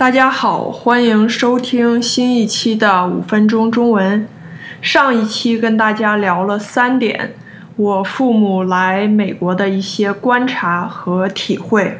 [0.00, 4.26] 大家好，欢迎收听新一期的五分钟中文。
[4.80, 7.34] 上一期跟大家聊了三点，
[7.76, 11.98] 我父母来美国的一些观察和体会。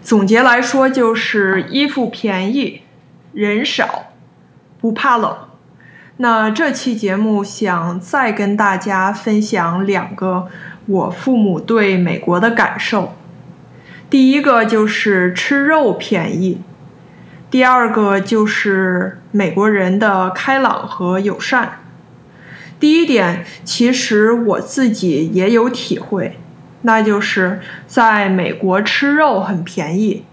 [0.00, 2.80] 总结来说，就是衣服便宜，
[3.34, 4.06] 人少，
[4.80, 5.36] 不怕冷。
[6.16, 10.48] 那这期节目想再跟大家分享两个
[10.86, 13.14] 我父母对美国的感受。
[14.08, 16.62] 第一个就是吃肉便宜。
[17.50, 21.80] 第二个就是美国人的开朗和友善。
[22.78, 26.38] 第一点，其实我自己也有体会，
[26.82, 30.24] 那就是在美国吃肉很便宜。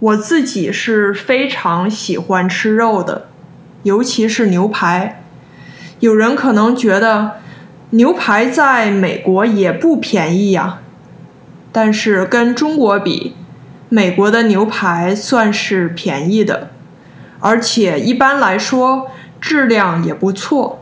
[0.00, 3.28] 我自己是非常喜欢吃肉的，
[3.84, 5.22] 尤其是牛排。
[6.00, 7.36] 有人可能觉得
[7.90, 10.80] 牛排在美国也不便宜呀，
[11.70, 13.36] 但是跟中国比。
[13.88, 16.70] 美国的牛排算是便宜的，
[17.38, 19.08] 而且一般来说
[19.40, 20.80] 质量也不错。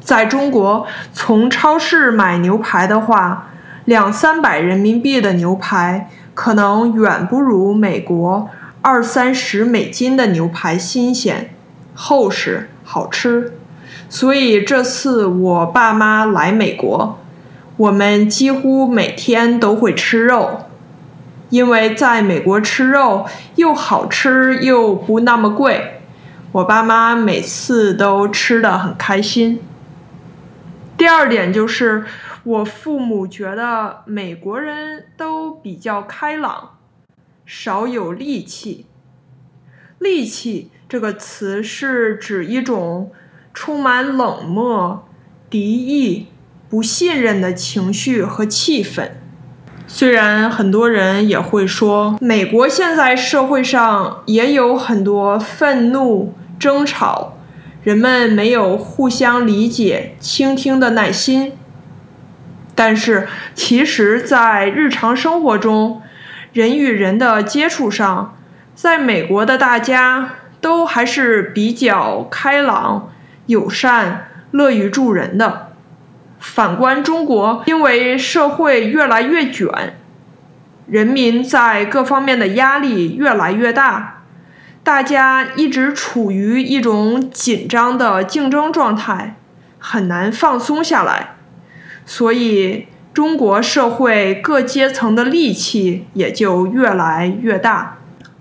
[0.00, 3.48] 在中国，从超市买牛排的话，
[3.84, 8.48] 两三百人民币的牛排可能远不如美国
[8.82, 11.50] 二三十美金的牛排新鲜、
[11.92, 13.54] 厚实、好吃。
[14.08, 17.18] 所以这次我爸妈来美国，
[17.76, 20.65] 我们几乎每天都会吃肉。
[21.48, 26.00] 因为在美国吃肉又好吃又不那么贵，
[26.52, 29.60] 我爸妈每次都吃的很开心。
[30.96, 32.04] 第二点就是
[32.42, 36.78] 我父母觉得美国人都比较开朗，
[37.44, 38.86] 少有戾气。
[40.00, 43.12] 戾气这个词是指一种
[43.54, 45.08] 充满冷漠、
[45.48, 46.26] 敌意、
[46.68, 49.10] 不信任的情绪和气氛。
[49.88, 57.38] 虽然很多人也会说，美国现在社会上也有很多愤怒、争吵，
[57.84, 61.52] 人们没有互相理解、倾听的耐心。
[62.74, 66.02] 但是，其实，在日常生活中，
[66.52, 68.36] 人与人的接触上，
[68.74, 73.10] 在美国的大家都还是比较开朗、
[73.46, 75.65] 友善、乐于助人的。
[76.48, 79.68] 反观中国，因为社会越来越卷，
[80.86, 84.22] 人民在各方面的压力越来越大，
[84.82, 89.36] 大家一直处于一种紧张的竞争状态，
[89.78, 91.34] 很难放松下来，
[92.06, 97.98] 所以中国社会各阶层的戾气也就越来越大。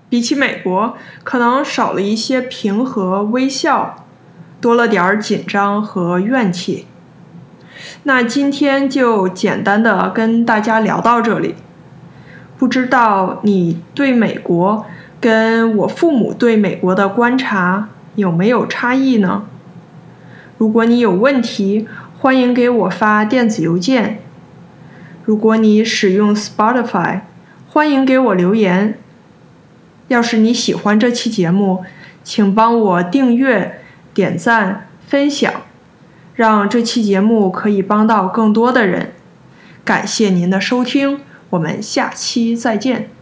[0.08, 4.06] 比起美国，可能少了一些平和微笑，
[4.62, 6.86] 多了点儿紧张和怨气。
[8.04, 11.56] 那今天就简单的跟大家聊到这里。
[12.58, 14.86] 不知道你对美国
[15.20, 19.46] 跟我父母对美国的观察有没有差异呢？
[20.58, 21.88] 如果你有问题，
[22.20, 24.20] 欢迎给我发电子邮件。
[25.26, 27.22] 如果你使用 Spotify，
[27.68, 28.98] 欢迎给我留言。
[30.08, 31.84] 要是你喜欢这期节目，
[32.24, 33.82] 请帮我订阅、
[34.14, 35.65] 点赞、分享。
[36.36, 39.14] 让这期节目可以帮到更多的人，
[39.84, 43.15] 感谢您的收听，我们下期再见。